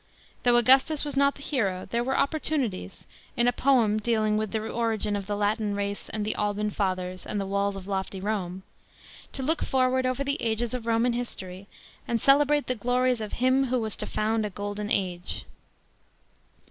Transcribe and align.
Though 0.41 0.55
Augustus 0.55 1.05
was 1.05 1.15
not 1.15 1.35
the 1.35 1.43
hero, 1.43 1.85
there 1.87 2.03
were 2.03 2.17
opportunities, 2.17 3.05
in 3.37 3.47
a 3.47 3.53
poem 3.53 3.99
doaling 3.99 4.35
with 4.35 4.49
the 4.49 4.67
origin 4.67 5.15
of" 5.15 5.27
the 5.27 5.37
Latin 5.37 5.75
race 5.75 6.09
and 6.09 6.25
the 6.25 6.33
Alban 6.37 6.71
fathers 6.71 7.23
and 7.23 7.39
the 7.39 7.45
walls 7.45 7.75
of 7.75 7.85
lofty 7.85 8.19
Rome," 8.19 8.63
* 8.97 9.31
to 9.33 9.43
look 9.43 9.61
forward 9.61 10.07
over 10.07 10.23
the 10.23 10.41
ages 10.41 10.73
of 10.73 10.87
Roman 10.87 11.13
history 11.13 11.67
and 12.07 12.19
celebrate 12.19 12.65
the 12.65 12.73
glories 12.73 13.21
of 13.21 13.33
him 13.33 13.65
who 13.65 13.79
was 13.79 13.95
to" 13.97 14.07
found 14.17 14.43
a 14.43 14.49
golden 14.49 14.89
age. 14.89 15.45